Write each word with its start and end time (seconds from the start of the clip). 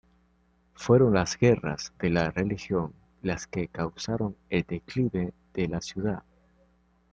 Fueron 0.73 1.13
las 1.13 1.37
guerras 1.37 1.93
de 1.99 2.31
religión 2.31 2.91
las 3.21 3.45
que 3.45 3.67
causaron 3.67 4.35
el 4.49 4.63
declive 4.67 5.31
de 5.53 5.67
la 5.67 5.79
ciudad. 5.79 6.23